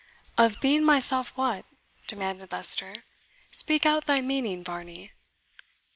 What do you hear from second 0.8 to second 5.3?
myself what?" demanded Leicester; "speak out thy meaning, Varney."